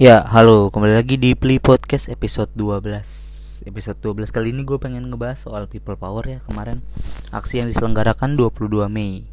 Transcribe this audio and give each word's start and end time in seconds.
Ya, 0.00 0.24
halo, 0.24 0.72
kembali 0.72 0.96
lagi 0.96 1.20
di 1.20 1.36
Play 1.36 1.60
Podcast 1.60 2.08
episode 2.08 2.48
12 2.56 3.68
Episode 3.68 4.00
12 4.00 4.32
kali 4.32 4.48
ini 4.48 4.64
gue 4.64 4.80
pengen 4.80 5.12
ngebahas 5.12 5.44
soal 5.44 5.68
People 5.68 6.00
Power 6.00 6.24
ya 6.24 6.40
Kemarin. 6.48 6.80
Aksi 7.36 7.60
yang 7.60 7.68
diselenggarakan 7.68 8.32
22 8.32 8.88
Mei. 8.88 9.28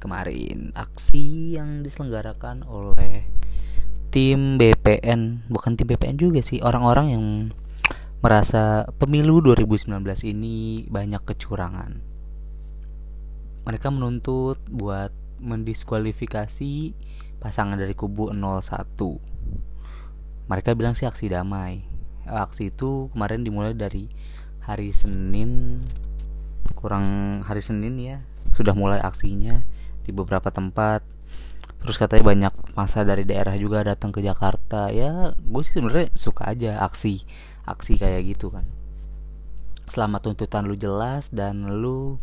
Kemarin 0.00 0.72
aksi 0.72 1.52
yang 1.60 1.84
diselenggarakan 1.84 2.64
oleh 2.64 3.28
tim 4.08 4.56
BPN 4.56 5.44
Bukan 5.52 5.76
tim 5.76 5.84
BPN 5.84 6.16
juga 6.16 6.40
sih, 6.40 6.64
orang-orang 6.64 7.06
yang 7.12 7.24
merasa 8.24 8.88
pemilu 8.96 9.44
2019 9.44 10.00
ini 10.24 10.88
banyak 10.88 11.28
kecurangan. 11.28 12.00
Mereka 13.68 13.92
menuntut 13.92 14.64
buat 14.64 15.12
mendiskualifikasi 15.44 16.96
pasangan 17.36 17.76
dari 17.76 17.92
kubu 17.92 18.32
01 18.32 19.29
mereka 20.50 20.74
bilang 20.74 20.98
sih 20.98 21.06
aksi 21.06 21.30
damai. 21.30 21.86
Aksi 22.26 22.74
itu 22.74 23.06
kemarin 23.14 23.46
dimulai 23.46 23.70
dari 23.70 24.10
hari 24.66 24.90
Senin 24.90 25.78
kurang 26.74 27.40
hari 27.46 27.62
Senin 27.62 27.94
ya 28.00 28.18
sudah 28.56 28.74
mulai 28.74 28.98
aksinya 28.98 29.62
di 30.02 30.10
beberapa 30.10 30.50
tempat. 30.50 31.06
Terus 31.80 31.96
katanya 31.96 32.24
banyak 32.26 32.54
masa 32.74 33.06
dari 33.06 33.22
daerah 33.22 33.54
juga 33.54 33.86
datang 33.86 34.10
ke 34.10 34.26
Jakarta. 34.26 34.90
Ya 34.90 35.38
gue 35.38 35.62
sih 35.62 35.78
sebenarnya 35.78 36.10
suka 36.18 36.50
aja 36.50 36.82
aksi 36.82 37.22
aksi 37.70 38.02
kayak 38.02 38.34
gitu 38.34 38.50
kan. 38.50 38.66
Selama 39.86 40.18
tuntutan 40.18 40.66
lu 40.66 40.74
jelas 40.74 41.30
dan 41.30 41.78
lu 41.78 42.18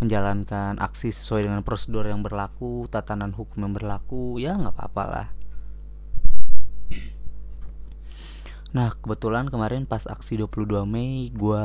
menjalankan 0.00 0.80
aksi 0.80 1.12
sesuai 1.12 1.44
dengan 1.44 1.60
prosedur 1.60 2.08
yang 2.08 2.24
berlaku 2.24 2.88
tatanan 2.88 3.36
hukum 3.36 3.68
yang 3.68 3.74
berlaku. 3.76 4.40
Ya 4.40 4.56
nggak 4.56 4.80
apa-apa 4.80 5.04
lah 5.04 5.28
Nah 8.74 8.90
kebetulan 8.90 9.46
kemarin 9.46 9.86
pas 9.86 10.02
aksi 10.02 10.34
22 10.42 10.82
Mei 10.82 11.30
gue 11.30 11.64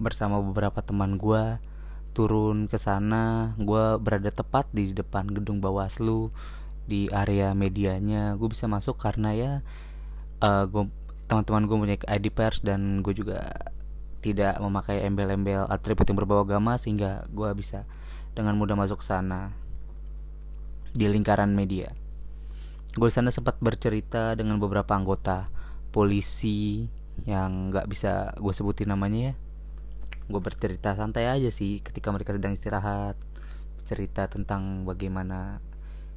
bersama 0.00 0.40
beberapa 0.40 0.80
teman 0.80 1.20
gue 1.20 1.60
turun 2.16 2.64
ke 2.64 2.80
sana. 2.80 3.52
Gue 3.60 4.00
berada 4.00 4.32
tepat 4.32 4.72
di 4.72 4.96
depan 4.96 5.28
gedung 5.28 5.60
Bawaslu 5.60 6.32
di 6.88 7.12
area 7.12 7.52
medianya. 7.52 8.40
Gue 8.40 8.56
bisa 8.56 8.64
masuk 8.72 8.96
karena 8.96 9.36
ya 9.36 9.52
uh, 10.40 10.64
gua, 10.64 10.88
teman-teman 11.28 11.68
gue 11.68 11.76
punya 11.76 11.96
ID 12.08 12.32
pers 12.32 12.64
dan 12.64 13.04
gue 13.04 13.12
juga 13.12 13.44
tidak 14.24 14.56
memakai 14.64 15.04
embel-embel 15.04 15.68
atribut 15.68 16.08
yang 16.08 16.16
berbau 16.24 16.40
agama 16.40 16.80
sehingga 16.80 17.28
gue 17.28 17.52
bisa 17.52 17.84
dengan 18.32 18.56
mudah 18.56 18.80
masuk 18.80 19.04
ke 19.04 19.06
sana 19.12 19.52
di 20.96 21.04
lingkaran 21.04 21.52
media. 21.52 21.92
Gue 22.96 23.12
sana 23.12 23.28
sempat 23.28 23.60
bercerita 23.60 24.32
dengan 24.32 24.56
beberapa 24.56 24.96
anggota 24.96 25.59
polisi 25.90 26.88
yang 27.28 27.68
nggak 27.72 27.88
bisa 27.90 28.32
gue 28.38 28.54
sebutin 28.54 28.88
namanya 28.92 29.32
ya. 29.32 29.34
Gue 30.30 30.40
bercerita 30.40 30.94
santai 30.94 31.26
aja 31.26 31.50
sih 31.50 31.82
ketika 31.82 32.14
mereka 32.14 32.32
sedang 32.32 32.54
istirahat. 32.54 33.18
Cerita 33.84 34.30
tentang 34.30 34.86
bagaimana 34.86 35.58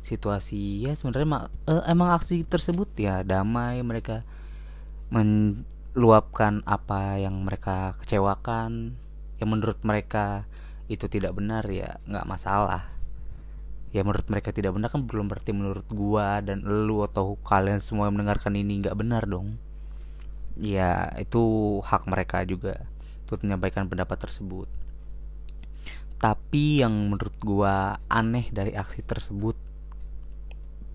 situasi 0.03 0.83
ya 0.83 0.93
sebenarnya 0.93 1.47
eh, 1.71 1.83
emang 1.87 2.11
aksi 2.11 2.43
tersebut 2.43 2.91
ya 2.99 3.23
damai 3.23 3.79
mereka 3.81 4.27
meluapkan 5.09 6.61
apa 6.69 7.17
yang 7.19 7.41
mereka 7.43 7.97
kecewakan. 8.03 8.95
Yang 9.41 9.49
menurut 9.49 9.79
mereka 9.83 10.45
itu 10.87 11.09
tidak 11.09 11.33
benar 11.35 11.65
ya 11.67 11.97
nggak 12.05 12.27
masalah. 12.29 12.93
Ya 13.93 14.01
menurut 14.01 14.25
mereka 14.25 14.49
tidak 14.49 14.73
benar 14.73 14.89
kan 14.89 15.05
belum 15.05 15.29
berarti 15.29 15.53
menurut 15.53 15.85
gua 15.93 16.41
dan 16.41 16.65
lu 16.65 17.05
atau 17.05 17.37
kalian 17.45 17.77
semua 17.77 18.09
yang 18.09 18.17
mendengarkan 18.17 18.57
ini 18.57 18.81
nggak 18.81 18.97
benar 18.97 19.29
dong 19.29 19.57
ya 20.57 21.09
itu 21.17 21.43
hak 21.81 22.05
mereka 22.05 22.45
juga 22.45 22.85
untuk 23.25 23.45
menyampaikan 23.45 23.89
pendapat 23.89 24.17
tersebut. 24.29 24.69
Tapi 26.21 26.85
yang 26.85 26.93
menurut 27.11 27.35
gua 27.43 27.99
aneh 28.07 28.47
dari 28.53 28.77
aksi 28.77 29.03
tersebut 29.03 29.57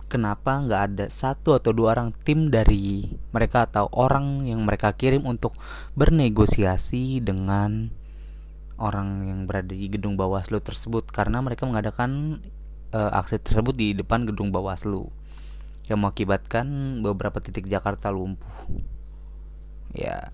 kenapa 0.09 0.65
nggak 0.65 0.83
ada 0.89 1.07
satu 1.13 1.61
atau 1.61 1.71
dua 1.77 1.93
orang 1.95 2.17
tim 2.25 2.49
dari 2.49 3.05
mereka 3.31 3.69
atau 3.69 3.93
orang 3.93 4.49
yang 4.49 4.65
mereka 4.65 4.97
kirim 4.97 5.29
untuk 5.29 5.53
bernegosiasi 5.95 7.21
dengan 7.21 7.93
orang 8.81 9.29
yang 9.29 9.41
berada 9.45 9.77
di 9.77 9.87
gedung 9.93 10.17
Bawaslu 10.17 10.65
tersebut? 10.65 11.13
Karena 11.13 11.45
mereka 11.45 11.69
mengadakan 11.69 12.41
uh, 12.97 13.13
aksi 13.21 13.37
tersebut 13.39 13.77
di 13.77 13.93
depan 13.93 14.25
gedung 14.25 14.49
Bawaslu 14.49 15.13
yang 15.89 16.01
mengakibatkan 16.01 17.01
beberapa 17.05 17.41
titik 17.41 17.69
Jakarta 17.69 18.09
lumpuh 18.09 18.49
ya. 19.95 20.33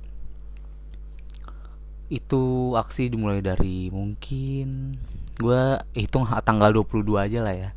Itu 2.09 2.75
aksi 2.79 3.11
dimulai 3.11 3.41
dari 3.41 3.89
mungkin 3.91 4.99
gue 5.35 5.83
hitung 5.99 6.31
tanggal 6.47 6.71
22 6.71 7.03
aja 7.19 7.43
lah 7.43 7.55
ya 7.59 7.71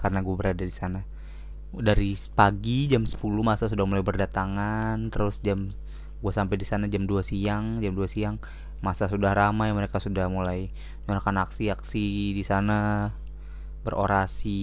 karena 0.00 0.24
gue 0.24 0.34
berada 0.34 0.64
di 0.64 0.74
sana. 0.74 1.04
Dari 1.72 2.12
pagi 2.36 2.88
jam 2.88 3.08
10 3.08 3.16
masa 3.40 3.68
sudah 3.68 3.84
mulai 3.88 4.04
berdatangan 4.04 5.08
terus 5.08 5.40
jam 5.40 5.72
gue 6.22 6.32
sampai 6.32 6.54
di 6.54 6.62
sana 6.62 6.86
jam 6.86 7.02
2 7.02 7.18
siang 7.26 7.82
jam 7.82 7.98
2 7.98 8.06
siang 8.06 8.38
masa 8.78 9.10
sudah 9.10 9.34
ramai 9.34 9.74
mereka 9.74 9.98
sudah 9.98 10.30
mulai 10.30 10.70
melakukan 11.10 11.42
aksi-aksi 11.42 12.34
di 12.34 12.44
sana 12.46 13.10
berorasi 13.82 14.60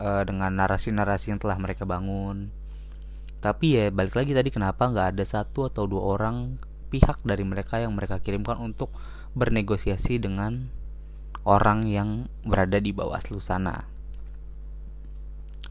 uh, 0.00 0.24
dengan 0.24 0.56
narasi-narasi 0.56 1.36
yang 1.36 1.40
telah 1.40 1.60
mereka 1.60 1.84
bangun 1.84 2.48
tapi 3.38 3.78
ya 3.78 3.94
balik 3.94 4.18
lagi 4.18 4.34
tadi 4.34 4.50
kenapa 4.50 4.90
nggak 4.90 5.14
ada 5.14 5.24
satu 5.24 5.70
atau 5.70 5.86
dua 5.86 6.18
orang 6.18 6.58
pihak 6.90 7.22
dari 7.22 7.46
mereka 7.46 7.78
yang 7.78 7.94
mereka 7.94 8.18
kirimkan 8.18 8.58
untuk 8.58 8.90
bernegosiasi 9.38 10.18
dengan 10.18 10.72
orang 11.46 11.86
yang 11.86 12.26
berada 12.42 12.82
di 12.82 12.90
bawah 12.90 13.20
sana. 13.38 13.86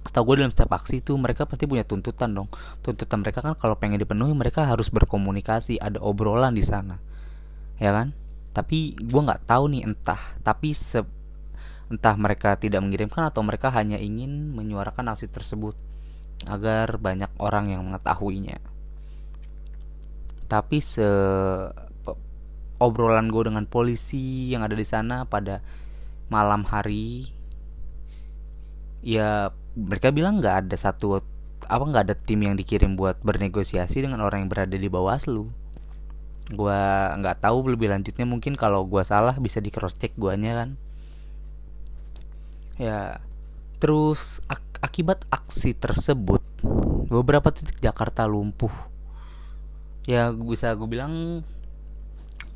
Setahu 0.07 0.33
gue 0.33 0.35
dalam 0.39 0.53
setiap 0.53 0.71
aksi 0.79 1.03
itu 1.03 1.19
mereka 1.19 1.43
pasti 1.43 1.67
punya 1.67 1.83
tuntutan 1.83 2.31
dong. 2.31 2.47
Tuntutan 2.79 3.19
mereka 3.19 3.43
kan 3.43 3.59
kalau 3.59 3.75
pengen 3.75 3.99
dipenuhi 3.99 4.31
mereka 4.31 4.63
harus 4.63 4.87
berkomunikasi, 4.87 5.83
ada 5.83 5.99
obrolan 5.99 6.55
di 6.55 6.63
sana, 6.63 6.95
ya 7.75 7.91
kan? 7.91 8.15
Tapi 8.55 8.95
gue 8.95 9.21
nggak 9.21 9.43
tahu 9.43 9.75
nih 9.75 9.83
entah. 9.83 10.39
Tapi 10.39 10.71
se 10.71 11.03
entah 11.91 12.15
mereka 12.15 12.55
tidak 12.55 12.83
mengirimkan 12.83 13.27
atau 13.27 13.43
mereka 13.43 13.71
hanya 13.71 13.99
ingin 13.99 14.55
menyuarakan 14.55 15.11
aksi 15.11 15.27
tersebut 15.31 15.75
agar 16.45 17.01
banyak 17.01 17.33
orang 17.41 17.73
yang 17.73 17.81
mengetahuinya. 17.89 18.61
Tapi 20.45 20.77
se 20.77 21.07
obrolan 22.77 23.33
gue 23.33 23.49
dengan 23.49 23.65
polisi 23.65 24.53
yang 24.53 24.61
ada 24.61 24.77
di 24.77 24.85
sana 24.85 25.25
pada 25.25 25.65
malam 26.29 26.61
hari 26.61 27.25
ya 29.01 29.49
mereka 29.73 30.13
bilang 30.13 30.37
nggak 30.37 30.67
ada 30.67 30.75
satu 30.77 31.21
apa 31.67 31.83
nggak 31.83 32.03
ada 32.09 32.15
tim 32.15 32.45
yang 32.45 32.53
dikirim 32.53 32.93
buat 32.93 33.17
bernegosiasi 33.25 34.05
dengan 34.05 34.21
orang 34.21 34.45
yang 34.45 34.51
berada 34.51 34.77
di 34.77 34.87
Bawaslu. 34.87 35.49
Gue 36.53 36.81
nggak 37.17 37.43
tahu 37.43 37.75
lebih 37.75 37.91
lanjutnya 37.91 38.23
mungkin 38.23 38.55
kalau 38.55 38.87
gue 38.87 39.03
salah 39.03 39.35
bisa 39.35 39.59
di 39.59 39.73
cross 39.73 39.97
check 39.97 40.15
guanya 40.15 40.63
kan. 40.63 40.69
Ya 42.77 43.19
terus 43.81 44.39
ak 44.49 44.66
akibat 44.81 45.25
aksi 45.29 45.73
tersebut 45.77 46.43
beberapa 47.07 47.49
titik 47.53 47.79
Jakarta 47.79 48.25
lumpuh. 48.25 48.73
Ya 50.07 50.31
bisa 50.31 50.71
gue 50.75 50.87
bilang 50.87 51.43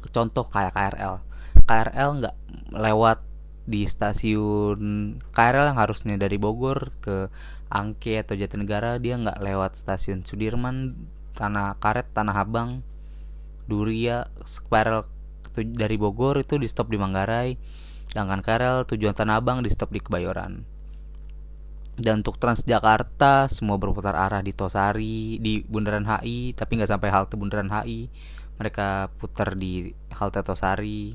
contoh 0.09 0.47
kayak 0.49 0.73
KRL 0.73 1.21
KRL 1.69 2.09
nggak 2.23 2.35
lewat 2.73 3.19
di 3.69 3.85
stasiun 3.85 5.15
KRL 5.29 5.71
yang 5.71 5.79
harusnya 5.79 6.17
dari 6.17 6.41
Bogor 6.41 6.89
ke 6.99 7.29
Angke 7.69 8.17
atau 8.17 8.33
Jatinegara 8.33 8.97
dia 8.97 9.15
nggak 9.21 9.39
lewat 9.39 9.77
stasiun 9.77 10.25
Sudirman 10.25 10.97
Tanah 11.37 11.77
Karet 11.77 12.09
Tanah 12.11 12.41
Abang 12.41 12.81
Duria 13.69 14.27
KRL 14.43 15.05
dari 15.55 15.95
Bogor 15.95 16.41
itu 16.41 16.57
di 16.57 16.65
stop 16.65 16.89
di 16.89 16.97
Manggarai 16.97 17.55
sedangkan 18.09 18.41
KRL 18.41 18.77
tujuan 18.89 19.13
Tanah 19.15 19.39
Abang 19.39 19.61
di 19.61 19.69
stop 19.69 19.93
di 19.93 20.01
Kebayoran 20.01 20.65
dan 22.01 22.25
untuk 22.25 22.41
Transjakarta 22.41 23.45
semua 23.45 23.77
berputar 23.77 24.17
arah 24.17 24.41
di 24.41 24.51
Tosari 24.57 25.37
di 25.37 25.61
Bundaran 25.61 26.03
HI 26.03 26.57
tapi 26.57 26.81
nggak 26.81 26.89
sampai 26.89 27.09
halte 27.13 27.37
Bundaran 27.37 27.69
HI 27.69 28.09
mereka 28.57 29.13
putar 29.21 29.53
di 29.53 29.93
halte 30.13 30.41
Tosari. 30.41 31.13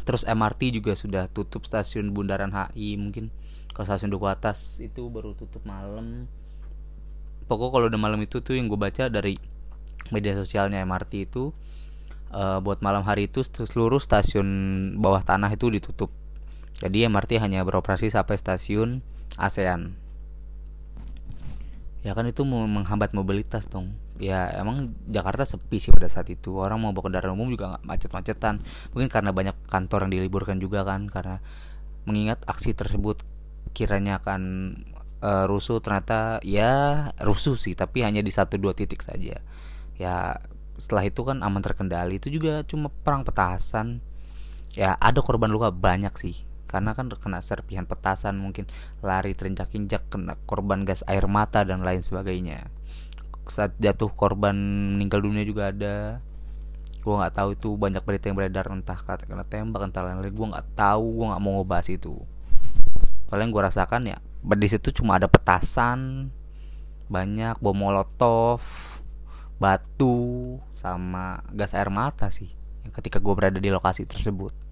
Terus 0.00 0.24
MRT 0.24 0.80
juga 0.80 0.96
sudah 0.96 1.28
tutup 1.32 1.64
stasiun 1.64 2.12
Bundaran 2.12 2.52
HI 2.52 3.00
mungkin 3.00 3.32
kalau 3.72 3.88
stasiun 3.88 4.12
Duku 4.12 4.28
Atas 4.28 4.80
itu 4.84 5.08
baru 5.08 5.32
tutup 5.32 5.64
malam. 5.64 6.28
Pokok 7.48 7.72
kalau 7.72 7.86
udah 7.88 8.00
malam 8.00 8.20
itu 8.20 8.44
tuh 8.44 8.56
yang 8.56 8.68
gue 8.68 8.78
baca 8.78 9.08
dari 9.08 9.36
media 10.12 10.36
sosialnya 10.36 10.80
MRT 10.84 11.12
itu 11.30 11.52
uh, 12.32 12.58
buat 12.60 12.80
malam 12.84 13.04
hari 13.04 13.28
itu 13.28 13.42
seluruh 13.44 14.00
stasiun 14.00 14.48
bawah 14.98 15.22
tanah 15.22 15.50
itu 15.52 15.68
ditutup 15.70 16.10
jadi 16.80 17.12
MRT 17.12 17.42
hanya 17.44 17.60
beroperasi 17.66 18.08
sampai 18.08 18.40
stasiun 18.40 19.04
ASEAN. 19.36 19.98
ya 22.00 22.16
kan 22.16 22.24
itu 22.24 22.40
menghambat 22.48 23.12
mobilitas 23.12 23.68
dong. 23.68 23.92
Ya 24.16 24.48
emang 24.56 24.96
Jakarta 25.04 25.44
sepi 25.44 25.76
sih 25.76 25.92
pada 25.92 26.08
saat 26.08 26.32
itu. 26.32 26.56
Orang 26.56 26.80
mau 26.80 26.96
bawa 26.96 27.12
kendaraan 27.12 27.36
umum 27.36 27.52
juga 27.52 27.76
nggak 27.76 27.84
macet-macetan. 27.84 28.64
Mungkin 28.96 29.12
karena 29.12 29.36
banyak 29.36 29.56
kantor 29.68 30.08
yang 30.08 30.12
diliburkan 30.16 30.56
juga 30.56 30.80
kan 30.88 31.12
karena 31.12 31.44
mengingat 32.08 32.40
aksi 32.48 32.72
tersebut 32.72 33.20
kiranya 33.76 34.16
akan 34.16 34.40
uh, 35.20 35.44
rusuh 35.44 35.84
ternyata 35.84 36.40
ya 36.40 37.12
rusuh 37.20 37.60
sih 37.60 37.76
tapi 37.76 38.00
hanya 38.00 38.24
di 38.24 38.32
satu 38.32 38.56
dua 38.56 38.72
titik 38.72 39.04
saja. 39.04 39.36
Ya 40.00 40.40
setelah 40.80 41.04
itu 41.04 41.20
kan 41.20 41.44
aman 41.44 41.60
terkendali. 41.60 42.16
Itu 42.16 42.32
juga 42.32 42.64
cuma 42.64 42.88
perang 42.88 43.28
petasan. 43.28 44.00
Ya 44.72 44.96
ada 44.96 45.20
korban 45.20 45.52
luka 45.52 45.68
banyak 45.68 46.16
sih 46.16 46.48
karena 46.70 46.94
kan 46.94 47.10
kena 47.10 47.42
serpihan 47.42 47.82
petasan 47.82 48.38
mungkin 48.38 48.70
lari 49.02 49.34
terinjak-injak 49.34 50.06
kena 50.06 50.38
korban 50.46 50.86
gas 50.86 51.02
air 51.10 51.26
mata 51.26 51.66
dan 51.66 51.82
lain 51.82 51.98
sebagainya. 51.98 52.70
Saat 53.50 53.74
jatuh 53.82 54.14
korban 54.14 54.54
meninggal 54.94 55.26
dunia 55.26 55.42
juga 55.42 55.74
ada. 55.74 56.22
Gue 57.02 57.18
nggak 57.18 57.34
tahu 57.34 57.48
itu 57.58 57.68
banyak 57.74 58.06
berita 58.06 58.30
yang 58.30 58.38
beredar 58.38 58.70
entah 58.70 59.02
kena 59.02 59.42
tembak 59.42 59.90
entah 59.90 60.06
lain-lain. 60.06 60.30
Gue 60.30 60.46
nggak 60.54 60.78
tahu 60.78 61.18
gue 61.18 61.26
nggak 61.34 61.42
mau 61.42 61.58
ngebahas 61.58 61.90
itu. 61.90 62.14
Paling 63.26 63.50
gue 63.50 63.62
rasakan 63.66 64.02
ya 64.06 64.18
di 64.40 64.68
situ 64.70 64.94
cuma 64.94 65.18
ada 65.18 65.26
petasan. 65.26 66.30
Banyak 67.10 67.58
bom 67.58 67.74
molotov 67.74 68.62
batu 69.58 70.56
sama 70.72 71.44
gas 71.52 71.76
air 71.76 71.92
mata 71.92 72.32
sih 72.32 72.48
ketika 72.96 73.20
gue 73.20 73.34
berada 73.36 73.60
di 73.60 73.68
lokasi 73.68 74.08
tersebut 74.08 74.69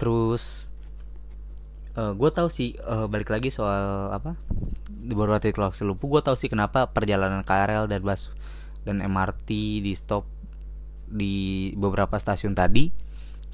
terus 0.00 0.72
uh, 2.00 2.08
eh, 2.08 2.12
gue 2.16 2.30
tahu 2.32 2.48
sih 2.48 2.80
uh, 2.80 3.04
balik 3.04 3.28
lagi 3.28 3.52
soal 3.52 4.08
apa 4.16 4.40
di 4.88 5.12
beberapa 5.12 5.36
titik 5.36 5.60
lokasi 5.60 5.84
lumpuh 5.84 6.08
gue 6.08 6.22
tahu 6.24 6.36
sih 6.40 6.48
kenapa 6.48 6.88
perjalanan 6.88 7.44
KRL 7.44 7.84
dan 7.84 8.00
bus 8.00 8.32
dan 8.88 9.04
MRT 9.04 9.84
di 9.84 9.92
stop 9.92 10.24
di 11.04 11.70
beberapa 11.76 12.16
stasiun 12.16 12.56
tadi 12.56 12.88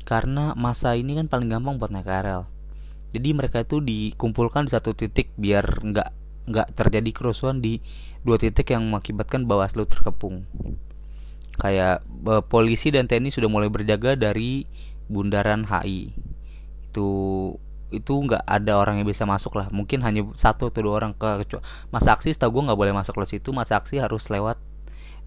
karena 0.07 0.55
masa 0.55 0.95
ini 0.95 1.19
kan 1.19 1.27
paling 1.27 1.51
gampang 1.51 1.83
buat 1.83 1.91
naik 1.91 2.07
KRL 2.07 2.47
jadi 3.11 3.29
mereka 3.35 3.67
itu 3.67 3.83
dikumpulkan 3.83 4.71
di 4.71 4.71
satu 4.71 4.95
titik 4.95 5.35
biar 5.35 5.83
nggak 5.83 6.09
nggak 6.47 6.69
terjadi 6.79 7.11
kerusuhan 7.11 7.59
di 7.59 7.83
dua 8.23 8.39
titik 8.39 8.71
yang 8.71 8.87
mengakibatkan 8.87 9.51
Bawaslu 9.51 9.89
terkepung. 9.89 10.47
Kayak 11.59 12.07
uh, 12.29 12.45
polisi 12.45 12.93
dan 12.95 13.11
TNI 13.11 13.33
sudah 13.33 13.49
mulai 13.51 13.73
berjaga 13.73 14.15
dari 14.15 14.69
bundaran 15.09 15.67
HI 15.67 16.13
itu 16.97 17.09
itu 17.93 18.13
nggak 18.19 18.43
ada 18.49 18.73
orang 18.81 18.99
yang 18.99 19.07
bisa 19.07 19.29
masuk 19.29 19.61
lah. 19.61 19.69
Mungkin 19.71 20.01
hanya 20.03 20.25
satu 20.35 20.73
atau 20.73 20.81
dua 20.81 20.95
orang 21.05 21.13
ke 21.15 21.47
masa 21.93 22.17
aksi 22.17 22.35
setahu 22.35 22.59
gue 22.59 22.73
nggak 22.73 22.81
boleh 22.81 22.97
masuk 22.97 23.21
ke 23.21 23.37
situ. 23.37 23.53
Masa 23.53 23.79
aksi 23.79 24.01
harus 24.01 24.27
lewat 24.33 24.59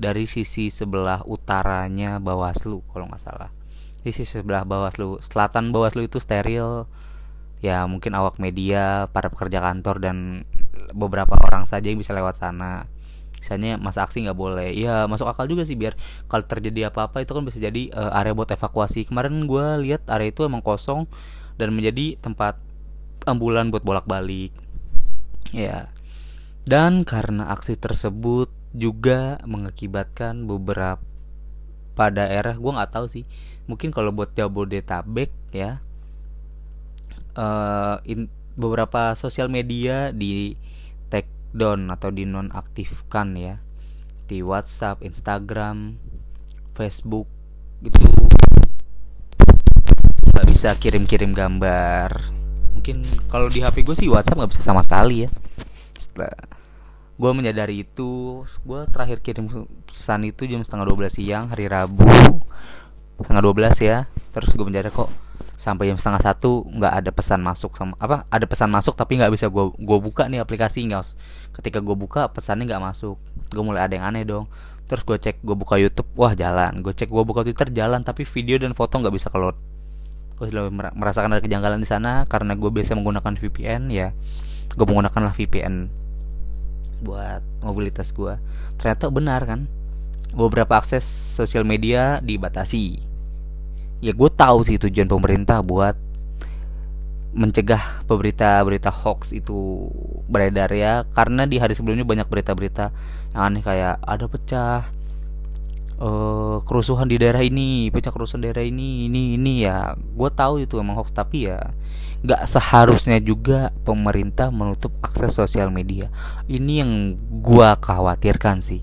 dari 0.01 0.27
sisi 0.27 0.68
sebelah 0.68 1.24
utaranya 1.24 2.19
Bawaslu 2.19 2.83
kalau 2.92 3.07
nggak 3.07 3.21
salah. 3.21 3.54
Sisi 4.04 4.27
sebelah 4.27 4.68
Bawaslu 4.68 5.24
selatan 5.24 5.71
Bawaslu 5.71 6.10
itu 6.10 6.19
steril. 6.19 6.89
Ya 7.63 7.83
mungkin 7.88 8.16
awak 8.16 8.39
media 8.39 9.07
para 9.12 9.27
pekerja 9.31 9.60
kantor 9.60 10.00
dan 10.04 10.18
beberapa 10.95 11.36
orang 11.39 11.68
saja 11.68 11.92
yang 11.92 12.00
bisa 12.00 12.12
lewat 12.12 12.39
sana. 12.39 12.88
Misalnya 13.39 13.80
masa 13.80 14.04
aksi 14.04 14.27
nggak 14.27 14.36
boleh. 14.36 14.75
Ya 14.75 15.07
masuk 15.07 15.31
akal 15.31 15.48
juga 15.48 15.63
sih 15.63 15.80
biar 15.80 15.95
kalau 16.27 16.44
terjadi 16.44 16.92
apa-apa 16.92 17.24
itu 17.24 17.31
kan 17.31 17.44
bisa 17.48 17.56
jadi 17.56 17.88
uh, 17.95 18.19
area 18.19 18.36
buat 18.36 18.51
evakuasi. 18.51 19.07
Kemarin 19.07 19.48
gue 19.48 19.88
lihat 19.88 20.12
area 20.12 20.27
itu 20.27 20.44
emang 20.44 20.60
kosong 20.60 21.07
dan 21.59 21.75
menjadi 21.75 22.15
tempat 22.23 22.56
ambulan 23.27 23.67
buat 23.69 23.83
bolak-balik. 23.83 24.56
Ya. 25.51 25.91
Dan 26.63 27.03
karena 27.03 27.51
aksi 27.51 27.75
tersebut 27.75 28.47
juga 28.73 29.41
mengakibatkan 29.44 30.45
beberapa 30.45 31.01
daerah 32.13 32.56
gue 32.56 32.71
nggak 32.71 32.94
tahu 32.94 33.06
sih 33.09 33.25
mungkin 33.65 33.89
kalau 33.89 34.13
buat 34.13 34.38
Jabodetabek 34.38 35.33
ya 35.50 35.81
uh, 37.33 37.97
in, 38.06 38.29
beberapa 38.53 39.17
sosial 39.17 39.50
media 39.50 40.13
di 40.13 40.53
take 41.09 41.29
down 41.53 41.89
atau 41.89 42.13
dinonaktifkan 42.13 43.33
ya 43.35 43.56
di 44.29 44.45
WhatsApp, 44.45 45.01
Instagram, 45.01 45.97
Facebook 46.77 47.25
gitu 47.81 47.97
nggak 50.39 50.56
bisa 50.56 50.71
kirim-kirim 50.80 51.36
gambar. 51.36 52.31
Mungkin 52.80 53.03
kalau 53.27 53.51
di 53.51 53.59
HP 53.59 53.83
gue 53.83 53.91
sih 53.91 54.07
WhatsApp 54.07 54.39
nggak 54.39 54.56
bisa 54.56 54.63
sama 54.63 54.80
sekali 54.80 55.27
ya. 55.27 55.30
Setelah 56.00 56.31
gue 57.19 57.31
menyadari 57.36 57.83
itu 57.83 58.39
gue 58.63 58.81
terakhir 58.88 59.19
kirim 59.19 59.51
pesan 59.83 60.24
itu 60.24 60.47
jam 60.47 60.63
setengah 60.63 60.88
12 60.95 61.19
siang 61.19 61.51
hari 61.51 61.68
Rabu. 61.68 62.07
Setengah 63.19 63.44
12 63.51 63.83
ya. 63.83 64.07
Terus 64.31 64.56
gue 64.56 64.63
menyadari 64.63 64.95
kok 64.95 65.12
sampai 65.59 65.91
jam 65.91 66.00
setengah 66.00 66.24
satu 66.24 66.63
nggak 66.71 66.94
ada 67.03 67.12
pesan 67.12 67.44
masuk 67.44 67.75
sama 67.75 68.00
apa 68.00 68.24
ada 68.31 68.47
pesan 68.47 68.71
masuk 68.71 68.95
tapi 68.95 69.19
nggak 69.19 69.35
bisa 69.35 69.51
gue 69.51 69.75
gue 69.75 69.97
buka 70.00 70.31
nih 70.31 70.39
aplikasi. 70.39 70.88
Nggak 70.88 71.19
ketika 71.51 71.83
gue 71.83 72.00
buka 72.00 72.31
pesannya 72.31 72.63
nggak 72.63 72.80
masuk. 72.80 73.19
Gue 73.51 73.63
mulai 73.68 73.92
ada 73.92 74.00
yang 74.00 74.07
aneh 74.07 74.24
dong. 74.24 74.47
Terus 74.88 75.03
gue 75.03 75.19
cek 75.19 75.44
gue 75.44 75.56
buka 75.59 75.75
YouTube 75.75 76.07
wah 76.15 76.31
jalan. 76.31 76.80
Gue 76.80 76.95
cek 76.95 77.12
gue 77.12 77.24
buka 77.27 77.44
Twitter 77.44 77.75
jalan. 77.75 78.07
Tapi 78.07 78.24
video 78.24 78.56
dan 78.56 78.71
foto 78.71 79.03
nggak 79.03 79.12
bisa 79.12 79.27
keluar 79.27 79.59
gue 80.39 80.47
selalu 80.47 80.71
merasakan 80.95 81.36
ada 81.36 81.44
kejanggalan 81.44 81.83
di 81.83 81.89
sana. 81.89 82.24
Karena 82.25 82.56
gue 82.56 82.71
biasa 82.71 82.95
menggunakan 82.95 83.36
VPN 83.36 83.91
ya. 83.91 84.15
Gue 84.71 84.86
menggunakan 84.88 85.21
lah 85.27 85.36
VPN 85.36 85.75
buat 87.00 87.39
mobilitas 87.63 88.12
gue 88.12 88.36
ternyata 88.75 89.07
benar 89.07 89.44
kan? 89.47 89.71
Beberapa 90.36 90.77
akses 90.77 91.03
sosial 91.36 91.63
media 91.63 92.19
dibatasi. 92.19 93.00
Ya 94.00 94.15
gue 94.15 94.30
tahu 94.31 94.63
sih 94.63 94.80
tujuan 94.80 95.07
pemerintah 95.12 95.59
buat 95.59 95.95
mencegah 97.30 98.03
berita-berita 98.09 98.89
hoax 98.89 99.35
itu 99.35 99.89
beredar 100.30 100.69
ya. 100.71 101.03
Karena 101.12 101.44
di 101.50 101.57
hari 101.57 101.74
sebelumnya 101.75 102.06
banyak 102.07 102.27
berita-berita 102.30 102.92
yang 103.35 103.42
aneh 103.51 103.63
kayak 103.63 103.99
ada 104.06 104.25
pecah 104.30 104.87
uh, 105.99 106.57
kerusuhan 106.63 107.06
di 107.06 107.19
daerah 107.19 107.44
ini 107.44 107.91
pecah 107.91 108.09
kerusuhan 108.09 108.41
daerah 108.41 108.63
ini 108.63 109.06
ini 109.11 109.35
ini 109.35 109.68
ya. 109.68 109.94
Gue 109.95 110.31
tahu 110.31 110.63
itu 110.63 110.79
emang 110.79 110.97
hoax 110.97 111.11
tapi 111.13 111.51
ya 111.51 111.75
nggak 112.19 112.51
seharusnya 112.51 113.23
juga 113.23 113.71
pemerintah 113.87 114.51
menutup 114.51 114.95
akses 115.03 115.35
sosial 115.35 115.69
media. 115.69 116.09
Ini 116.47 116.73
yang 116.83 116.91
gue 117.44 117.69
khawatirkan 117.79 118.63
sih. 118.63 118.81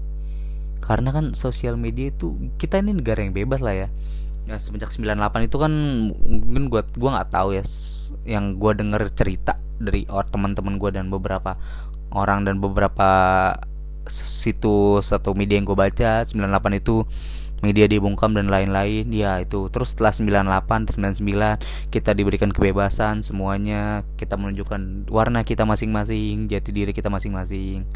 Karena 0.80 1.10
kan 1.10 1.34
sosial 1.34 1.74
media 1.74 2.14
itu 2.14 2.36
kita 2.62 2.78
ini 2.78 2.94
negara 2.94 3.24
yang 3.24 3.34
bebas 3.34 3.58
lah 3.58 3.74
ya. 3.74 3.88
Ya 4.46 4.62
semenjak 4.62 4.94
98 4.94 5.50
itu 5.50 5.58
kan 5.58 5.72
mungkin 6.22 6.70
gua 6.70 6.86
gua 6.94 7.18
nggak 7.18 7.34
tahu 7.34 7.58
ya 7.58 7.66
yang 8.22 8.54
gua 8.54 8.78
denger 8.78 9.10
cerita 9.10 9.58
dari 9.82 10.06
teman-teman 10.06 10.78
gua 10.78 10.94
dan 10.94 11.10
beberapa 11.10 11.58
orang 12.14 12.46
dan 12.46 12.62
beberapa 12.62 13.10
situs 14.10 15.10
atau 15.12 15.34
media 15.36 15.58
yang 15.58 15.66
gue 15.66 15.78
baca 15.78 16.24
98 16.24 16.80
itu 16.80 17.06
media 17.64 17.88
dibungkam 17.88 18.36
dan 18.36 18.52
lain-lain. 18.52 19.08
Ya 19.12 19.40
itu. 19.40 19.68
Terus 19.72 19.96
setelah 19.96 20.12
98 20.12 20.96
99 20.96 21.92
kita 21.92 22.10
diberikan 22.12 22.50
kebebasan 22.52 23.24
semuanya. 23.24 24.04
Kita 24.20 24.36
menunjukkan 24.36 25.08
warna 25.08 25.46
kita 25.46 25.64
masing-masing 25.64 26.50
jati 26.50 26.70
diri 26.72 26.92
kita 26.92 27.08
masing-masing. 27.08 27.86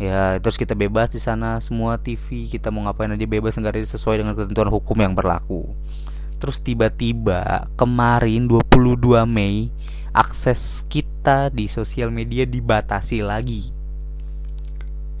Ya 0.00 0.40
terus 0.40 0.56
kita 0.56 0.72
bebas 0.74 1.12
di 1.12 1.20
sana. 1.20 1.60
Semua 1.60 2.00
TV 2.00 2.48
kita 2.48 2.72
mau 2.72 2.88
ngapain 2.88 3.12
aja 3.12 3.26
bebas 3.28 3.54
negara 3.60 3.78
sesuai 3.78 4.24
dengan 4.24 4.34
ketentuan 4.34 4.72
hukum 4.72 4.96
yang 4.98 5.14
berlaku. 5.14 5.70
Terus 6.40 6.56
tiba-tiba 6.64 7.68
kemarin 7.76 8.48
22 8.48 9.28
Mei 9.28 9.68
akses 10.10 10.82
kita 10.88 11.52
di 11.52 11.68
sosial 11.70 12.10
media 12.10 12.48
dibatasi 12.48 13.22
lagi 13.22 13.79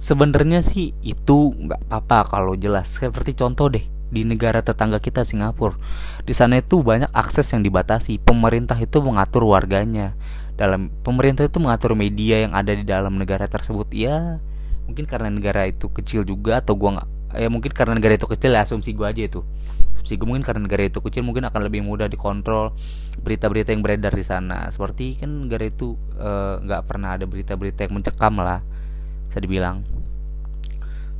sebenarnya 0.00 0.64
sih 0.64 0.96
itu 1.04 1.52
nggak 1.52 1.92
apa-apa 1.92 2.32
kalau 2.32 2.56
jelas. 2.56 2.88
Seperti 2.96 3.36
contoh 3.36 3.68
deh 3.68 3.84
di 4.10 4.24
negara 4.26 4.64
tetangga 4.64 4.98
kita 4.98 5.22
Singapura. 5.22 5.76
Di 6.24 6.32
sana 6.32 6.58
itu 6.58 6.80
banyak 6.80 7.12
akses 7.12 7.52
yang 7.52 7.62
dibatasi. 7.62 8.18
Pemerintah 8.18 8.80
itu 8.80 8.98
mengatur 9.04 9.44
warganya. 9.46 10.16
Dalam 10.56 10.88
pemerintah 11.04 11.46
itu 11.46 11.60
mengatur 11.60 11.92
media 11.92 12.42
yang 12.42 12.56
ada 12.56 12.72
di 12.72 12.82
dalam 12.82 13.20
negara 13.20 13.46
tersebut. 13.46 13.92
Ya 13.92 14.40
mungkin 14.88 15.06
karena 15.06 15.30
negara 15.30 15.68
itu 15.68 15.86
kecil 15.92 16.26
juga 16.26 16.58
atau 16.58 16.74
gua 16.74 16.98
nggak 16.98 17.08
ya 17.30 17.46
mungkin 17.46 17.70
karena 17.70 17.94
negara 17.94 18.18
itu 18.18 18.26
kecil 18.26 18.58
ya 18.58 18.66
asumsi 18.66 18.90
gua 18.96 19.14
aja 19.14 19.22
itu. 19.22 19.46
Asumsi 19.94 20.18
gua 20.18 20.34
mungkin 20.34 20.42
karena 20.42 20.66
negara 20.66 20.82
itu 20.82 20.98
kecil 20.98 21.22
mungkin 21.22 21.46
akan 21.46 21.60
lebih 21.70 21.86
mudah 21.86 22.10
dikontrol 22.10 22.74
berita-berita 23.22 23.70
yang 23.70 23.84
beredar 23.86 24.10
di 24.10 24.24
sana. 24.26 24.66
Seperti 24.72 25.22
kan 25.22 25.46
negara 25.46 25.68
itu 25.68 25.94
eh, 26.18 26.54
nggak 26.66 26.82
pernah 26.90 27.14
ada 27.14 27.30
berita-berita 27.30 27.86
yang 27.86 28.00
mencekam 28.00 28.34
lah 28.42 28.64
bisa 29.30 29.38
dibilang. 29.38 29.86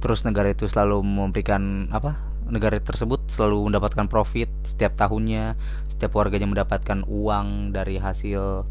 Terus 0.02 0.26
negara 0.26 0.50
itu 0.50 0.67
selalu 0.67 0.99
memberikan 1.07 1.87
apa 1.95 2.19
negara 2.50 2.83
tersebut 2.83 3.31
selalu 3.31 3.71
mendapatkan 3.71 4.11
profit 4.11 4.50
setiap 4.67 4.99
tahunnya 4.99 5.55
setiap 5.87 6.19
warganya 6.19 6.50
mendapatkan 6.50 7.07
uang 7.07 7.71
dari 7.71 8.02
hasil 8.02 8.67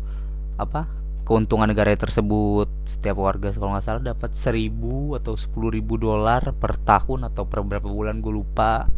apa 0.60 0.91
keuntungan 1.24 1.69
negara 1.69 1.93
tersebut. 1.96 2.67
Setiap 2.84 3.22
warga 3.22 3.53
kalau 3.55 3.77
nggak 3.77 3.86
salah 3.86 4.03
dapat 4.03 4.36
seribu 4.36 5.15
atau 5.15 5.38
sepuluh 5.39 5.72
ribu 5.72 5.96
dolar 5.96 6.51
per 6.58 6.75
tahun 6.75 7.29
atau 7.31 7.46
per 7.48 7.63
berapa 7.63 7.86
bulan 7.86 8.19
gue 8.19 8.34
lupa. 8.34 8.89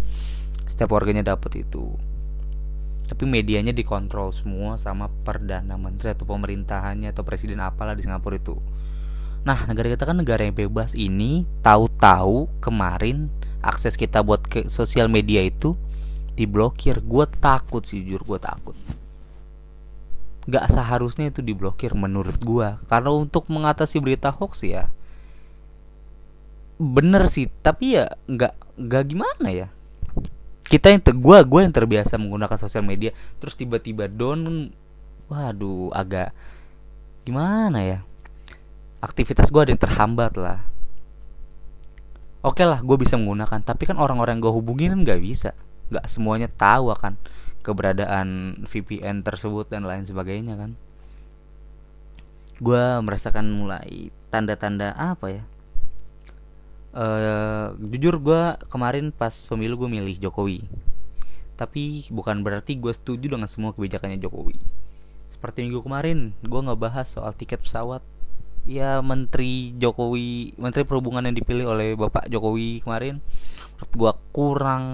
Setiap 0.66 0.96
warganya 0.96 1.36
dapat 1.36 1.68
itu. 1.68 1.92
Tapi 3.12 3.28
medianya 3.28 3.76
dikontrol 3.76 4.32
semua 4.32 4.80
sama 4.80 5.12
perdana 5.12 5.76
menteri 5.76 6.16
atau 6.16 6.24
pemerintahannya 6.24 7.12
atau 7.12 7.28
presiden 7.28 7.60
apalah 7.60 7.92
di 7.92 8.08
Singapura 8.08 8.40
itu 8.40 8.56
nah 9.42 9.66
negara 9.66 9.90
kita 9.90 10.06
kan 10.06 10.18
negara 10.18 10.46
yang 10.46 10.54
bebas. 10.54 10.94
Ini 10.94 11.46
tahu-tahu 11.66 12.50
kemarin 12.62 13.30
akses 13.62 13.98
kita 13.98 14.22
buat 14.22 14.46
ke 14.46 14.70
sosial 14.70 15.10
media 15.10 15.42
itu 15.42 15.74
diblokir. 16.38 17.02
Gue 17.02 17.26
takut 17.28 17.82
sih 17.86 18.02
jujur 18.06 18.22
gue 18.26 18.40
takut. 18.42 18.78
Gak 20.50 20.66
seharusnya 20.74 21.30
itu 21.30 21.46
diblokir 21.46 21.94
menurut 21.94 22.38
gue 22.42 22.78
karena 22.90 23.10
untuk 23.14 23.50
mengatasi 23.50 24.02
berita 24.02 24.34
hoax 24.34 24.66
ya 24.66 24.90
bener 26.82 27.30
sih. 27.30 27.46
Tapi 27.46 28.02
ya 28.02 28.10
nggak 28.26 28.82
nggak 28.82 29.04
gimana 29.06 29.48
ya? 29.54 29.68
Kita 30.66 30.90
yang 30.90 31.04
ter, 31.04 31.14
gua 31.14 31.46
gua 31.46 31.62
yang 31.62 31.76
terbiasa 31.76 32.18
menggunakan 32.18 32.58
sosial 32.58 32.82
media. 32.82 33.14
Terus 33.38 33.54
tiba-tiba 33.54 34.10
down 34.10 34.74
waduh 35.30 35.94
agak 35.96 36.36
gimana 37.24 37.86
ya 37.86 38.00
aktivitas 39.02 39.50
gua 39.50 39.66
ada 39.66 39.74
yang 39.74 39.82
terhambat 39.82 40.34
lah. 40.38 40.62
Oke 42.42 42.62
okay 42.62 42.66
lah 42.66 42.82
gue 42.82 42.98
bisa 42.98 43.22
menggunakan 43.22 43.62
tapi 43.62 43.86
kan 43.86 44.02
orang-orang 44.02 44.42
gue 44.42 44.50
hubungin 44.50 44.98
kan 44.98 45.00
nggak 45.06 45.22
bisa. 45.22 45.54
Nggak 45.94 46.06
semuanya 46.10 46.50
tahu 46.50 46.90
akan 46.90 47.14
keberadaan 47.62 48.58
VPN 48.66 49.22
tersebut 49.22 49.70
dan 49.70 49.86
lain 49.86 50.10
sebagainya 50.10 50.58
kan. 50.58 50.74
Gue 52.58 52.82
merasakan 53.06 53.46
mulai 53.46 54.10
tanda-tanda 54.34 54.90
apa 54.98 55.28
ya? 55.30 55.44
Uh, 56.92 57.78
jujur 57.94 58.18
gue 58.18 58.42
kemarin 58.74 59.14
pas 59.14 59.32
pemilu 59.46 59.78
gue 59.86 59.90
milih 60.02 60.18
Jokowi. 60.18 60.66
Tapi 61.54 62.10
bukan 62.10 62.42
berarti 62.42 62.74
gue 62.74 62.90
setuju 62.90 63.38
dengan 63.38 63.46
semua 63.46 63.70
kebijakannya 63.70 64.18
Jokowi. 64.18 64.58
Seperti 65.30 65.62
minggu 65.62 65.86
kemarin 65.86 66.34
gue 66.42 66.58
nggak 66.58 66.82
bahas 66.82 67.14
soal 67.14 67.38
tiket 67.38 67.62
pesawat 67.62 68.02
ya 68.70 69.02
Menteri 69.02 69.74
Jokowi 69.78 70.54
Menteri 70.58 70.86
Perhubungan 70.86 71.26
yang 71.26 71.36
dipilih 71.36 71.74
oleh 71.74 71.98
Bapak 71.98 72.30
Jokowi 72.30 72.86
kemarin 72.86 73.20
menurut 73.78 73.92
gue 73.98 74.14
kurang 74.30 74.86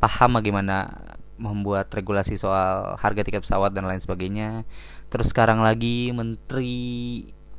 paham 0.00 0.36
bagaimana 0.40 0.92
membuat 1.36 1.90
regulasi 1.90 2.38
soal 2.38 2.94
harga 2.96 3.26
tiket 3.26 3.42
pesawat 3.42 3.74
dan 3.74 3.86
lain 3.88 3.98
sebagainya. 3.98 4.62
Terus 5.10 5.34
sekarang 5.34 5.60
lagi 5.60 6.14
menteri 6.14 6.74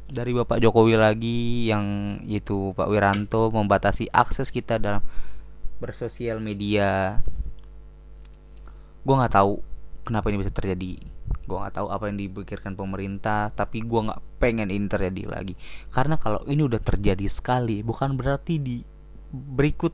dari 0.05 0.31
Bapak 0.31 0.61
Jokowi 0.61 0.95
lagi 0.95 1.67
yang 1.67 2.17
itu 2.23 2.71
Pak 2.77 2.87
Wiranto 2.87 3.49
membatasi 3.49 4.07
akses 4.13 4.53
kita 4.53 4.79
dalam 4.79 5.03
bersosial 5.81 6.39
media. 6.39 7.19
Gue 9.03 9.15
nggak 9.17 9.33
tahu 9.35 9.59
kenapa 10.07 10.31
ini 10.31 10.41
bisa 10.41 10.53
terjadi. 10.53 11.14
Gue 11.45 11.57
nggak 11.61 11.77
tahu 11.77 11.87
apa 11.93 12.09
yang 12.09 12.17
dipikirkan 12.17 12.73
pemerintah, 12.73 13.53
tapi 13.53 13.85
gue 13.85 14.01
nggak 14.09 14.41
pengen 14.41 14.69
ini 14.73 14.89
terjadi 14.89 15.23
lagi. 15.29 15.53
Karena 15.93 16.17
kalau 16.17 16.41
ini 16.49 16.65
udah 16.65 16.81
terjadi 16.81 17.25
sekali, 17.29 17.85
bukan 17.85 18.17
berarti 18.17 18.57
di 18.57 18.81
berikut 19.31 19.93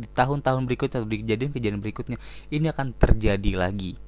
di 0.00 0.08
tahun-tahun 0.08 0.64
berikutnya 0.64 1.04
atau 1.04 1.08
di 1.12 1.20
kejadian-kejadian 1.20 1.80
berikutnya 1.84 2.16
ini 2.48 2.72
akan 2.72 2.96
terjadi 2.96 3.52
lagi 3.60 4.00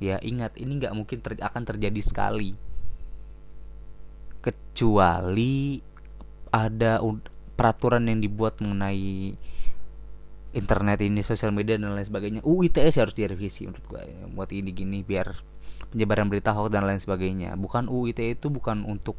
ya 0.00 0.16
ingat 0.24 0.56
ini 0.56 0.80
nggak 0.80 0.94
mungkin 0.96 1.18
ter 1.20 1.36
akan 1.36 1.62
terjadi 1.68 2.00
sekali 2.00 2.56
kecuali 4.40 5.82
ada 6.48 7.02
peraturan 7.58 8.08
yang 8.08 8.22
dibuat 8.22 8.62
mengenai 8.64 9.36
internet 10.56 10.98
ini 11.04 11.20
sosial 11.20 11.52
media 11.52 11.76
dan 11.76 11.92
lain 11.92 12.08
sebagainya 12.08 12.40
UU 12.46 12.72
ITE 12.72 12.88
harus 12.88 13.12
direvisi 13.12 13.68
menurut 13.68 13.84
gue 13.84 14.00
ya. 14.00 14.24
buat 14.32 14.48
ini 14.54 14.70
gini 14.72 15.04
biar 15.04 15.34
penyebaran 15.90 16.28
berita 16.28 16.52
hoax 16.52 16.68
dan 16.74 16.84
lain 16.84 17.00
sebagainya 17.00 17.54
bukan 17.54 17.88
UU 17.88 18.12
ITE 18.12 18.36
itu 18.36 18.52
bukan 18.52 18.84
untuk 18.84 19.16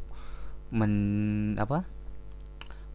men 0.70 1.58
apa 1.58 1.82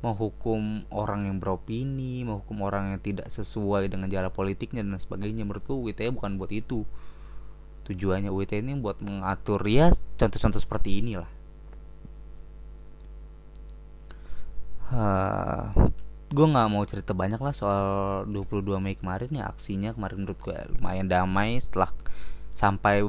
menghukum 0.05 0.85
orang 0.93 1.25
yang 1.25 1.37
beropini, 1.41 2.21
menghukum 2.21 2.61
orang 2.61 2.93
yang 2.93 3.01
tidak 3.01 3.25
sesuai 3.33 3.89
dengan 3.89 4.05
jalan 4.05 4.29
politiknya 4.29 4.85
dan 4.85 5.01
sebagainya. 5.01 5.41
Menurutku 5.41 5.81
UITE 5.81 6.13
bukan 6.13 6.37
buat 6.37 6.53
itu. 6.53 6.85
Tujuannya 7.89 8.29
UITE 8.29 8.61
ini 8.61 8.77
buat 8.77 9.01
mengatur 9.01 9.61
ya 9.65 9.89
contoh-contoh 10.21 10.61
seperti 10.61 11.01
inilah. 11.01 11.29
Uh, 14.85 15.89
gue 16.29 16.45
nggak 16.45 16.69
mau 16.69 16.85
cerita 16.85 17.17
banyak 17.17 17.41
lah 17.41 17.53
soal 17.57 17.85
22 18.29 18.77
Mei 18.77 18.93
kemarin 18.93 19.33
ya 19.33 19.49
aksinya 19.49 19.97
kemarin 19.97 20.21
menurut 20.21 20.37
gue 20.45 20.57
lumayan 20.77 21.09
damai 21.09 21.57
setelah 21.57 21.89
sampai 22.53 23.01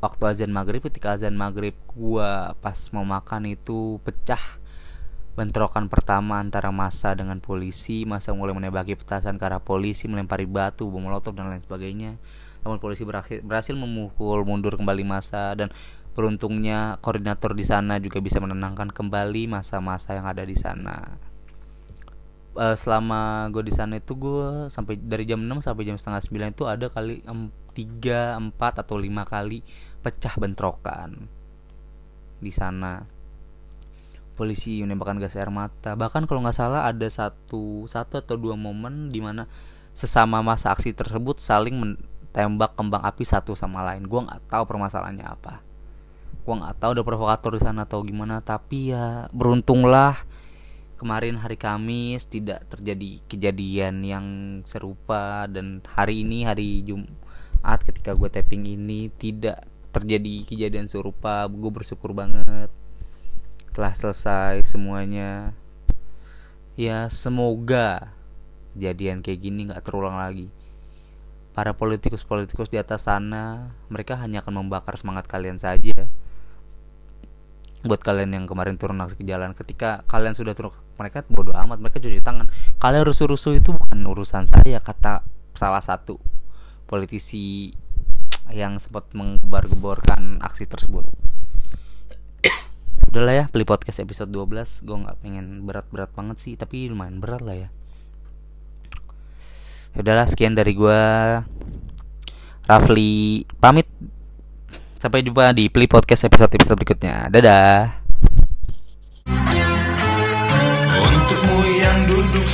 waktu 0.00 0.22
azan 0.26 0.52
maghrib 0.52 0.80
ketika 0.80 1.16
azan 1.16 1.36
maghrib 1.36 1.76
gue 1.92 2.30
pas 2.58 2.78
mau 2.92 3.04
makan 3.04 3.52
itu 3.52 4.00
pecah 4.02 4.60
Bentrokan 5.40 5.86
pertama 5.86 6.42
antara 6.42 6.74
masa 6.74 7.14
dengan 7.14 7.38
polisi, 7.38 8.02
masa 8.02 8.34
mulai 8.36 8.52
menembaki 8.52 8.98
petasan 8.98 9.38
ke 9.38 9.46
arah 9.46 9.62
polisi, 9.62 10.10
melempari 10.10 10.44
batu, 10.44 10.90
bom 10.90 11.00
molotov 11.00 11.38
dan 11.38 11.48
lain 11.48 11.62
sebagainya. 11.62 12.18
Namun 12.60 12.82
polisi 12.82 13.06
berhasil, 13.06 13.40
berhasil 13.40 13.72
memukul 13.72 14.42
mundur 14.42 14.74
kembali 14.74 15.00
masa 15.06 15.54
dan 15.54 15.72
beruntungnya 16.18 16.98
koordinator 16.98 17.54
di 17.54 17.62
sana 17.62 18.02
juga 18.02 18.18
bisa 18.18 18.42
menenangkan 18.42 18.90
kembali 18.90 19.48
masa-masa 19.48 20.18
yang 20.18 20.26
ada 20.26 20.42
di 20.42 20.58
sana. 20.58 21.29
Uh, 22.50 22.74
selama 22.74 23.46
gue 23.54 23.62
di 23.62 23.70
sana 23.70 24.02
itu 24.02 24.18
gue 24.18 24.66
sampai 24.74 24.98
dari 24.98 25.22
jam 25.22 25.38
6 25.38 25.70
sampai 25.70 25.86
jam 25.86 25.94
setengah 25.94 26.50
9 26.50 26.58
itu 26.58 26.64
ada 26.66 26.90
kali 26.90 27.22
um, 27.30 27.46
3, 27.78 28.42
4 28.58 28.82
atau 28.82 28.98
5 28.98 29.06
kali 29.06 29.62
pecah 30.02 30.34
bentrokan 30.34 31.30
di 32.40 32.50
sana. 32.50 33.04
Polisi 34.34 34.80
menembakkan 34.80 35.20
gas 35.20 35.36
air 35.36 35.52
mata. 35.52 35.92
Bahkan 35.92 36.24
kalau 36.24 36.40
nggak 36.40 36.56
salah 36.56 36.88
ada 36.88 37.04
satu 37.06 37.84
satu 37.84 38.24
atau 38.24 38.40
dua 38.40 38.56
momen 38.56 39.12
di 39.12 39.20
mana 39.20 39.44
sesama 39.92 40.40
masa 40.40 40.72
aksi 40.72 40.96
tersebut 40.96 41.36
saling 41.36 41.76
menembak 41.76 42.72
kembang 42.72 43.04
api 43.04 43.20
satu 43.28 43.52
sama 43.52 43.84
lain. 43.84 44.08
Gue 44.08 44.24
nggak 44.24 44.48
tahu 44.48 44.64
permasalahannya 44.64 45.28
apa. 45.28 45.60
Gue 46.40 46.54
nggak 46.56 46.80
tahu 46.80 46.90
ada 46.96 47.04
provokator 47.04 47.52
di 47.52 47.60
sana 47.60 47.84
atau 47.84 48.00
gimana. 48.00 48.40
Tapi 48.40 48.96
ya 48.96 49.28
beruntunglah 49.28 50.16
kemarin 51.00 51.40
hari 51.40 51.56
Kamis 51.56 52.28
tidak 52.28 52.68
terjadi 52.68 53.24
kejadian 53.24 54.04
yang 54.04 54.26
serupa 54.68 55.48
dan 55.48 55.80
hari 55.96 56.20
ini 56.20 56.44
hari 56.44 56.84
Jumat 56.84 57.80
ketika 57.88 58.12
gue 58.12 58.28
tapping 58.28 58.68
ini 58.68 59.08
tidak 59.16 59.64
terjadi 59.96 60.44
kejadian 60.44 60.84
serupa. 60.84 61.48
Gue 61.48 61.72
bersyukur 61.72 62.12
banget 62.12 62.68
telah 63.72 63.96
selesai 63.96 64.60
semuanya. 64.68 65.56
Ya 66.76 67.08
semoga 67.08 68.12
kejadian 68.76 69.24
kayak 69.24 69.40
gini 69.40 69.72
nggak 69.72 69.80
terulang 69.80 70.20
lagi. 70.20 70.52
Para 71.56 71.72
politikus-politikus 71.72 72.68
di 72.68 72.76
atas 72.76 73.08
sana 73.08 73.72
mereka 73.88 74.20
hanya 74.20 74.44
akan 74.44 74.68
membakar 74.68 75.00
semangat 75.00 75.24
kalian 75.24 75.56
saja. 75.56 76.12
Buat 77.80 78.04
kalian 78.04 78.36
yang 78.36 78.44
kemarin 78.44 78.76
turun 78.76 79.00
aksi 79.00 79.16
ke 79.16 79.24
jalan 79.24 79.56
ketika 79.56 80.04
kalian 80.04 80.36
sudah 80.36 80.52
turun 80.52 80.76
mereka 81.00 81.24
bodoh 81.32 81.56
amat 81.56 81.80
mereka 81.80 81.96
cuci 81.96 82.20
tangan. 82.20 82.52
Kalian 82.76 83.08
rusuh-rusuh 83.08 83.56
itu 83.56 83.72
bukan 83.72 84.04
urusan 84.04 84.44
saya 84.44 84.84
kata 84.84 85.24
salah 85.56 85.80
satu 85.80 86.20
politisi 86.84 87.72
yang 88.52 88.76
sempat 88.76 89.08
menggebar-geborkan 89.16 90.44
aksi 90.44 90.68
tersebut. 90.68 91.08
Udahlah 93.10 93.34
ya 93.34 93.44
beli 93.48 93.64
podcast 93.64 94.04
episode 94.04 94.28
12 94.30 94.86
gue 94.86 94.96
nggak 95.08 95.18
pengen 95.24 95.66
berat-berat 95.66 96.12
banget 96.12 96.36
sih 96.38 96.54
tapi 96.54 96.86
lumayan 96.92 97.18
berat 97.18 97.40
lah 97.40 97.56
ya. 97.56 97.68
Udahlah 99.96 100.28
sekian 100.30 100.54
dari 100.54 100.76
gue 100.76 101.00
Rafli 102.70 103.42
pamit. 103.58 103.90
Sampai 105.00 105.24
jumpa 105.24 105.56
di 105.56 105.72
Play 105.72 105.88
Podcast 105.88 106.28
episode 106.28 106.52
episode 106.54 106.76
berikutnya. 106.76 107.32
Dadah 107.32 107.99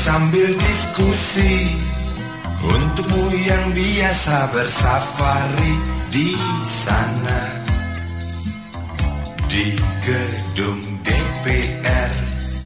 sambil 0.07 0.55
diskusi 0.55 1.75
Untukmu 2.67 3.27
yang 3.47 3.71
biasa 3.75 4.51
bersafari 4.51 5.75
di 6.11 6.35
sana. 6.67 7.43
Di 9.47 9.71
gedung 10.03 10.83
DPR 11.07 12.36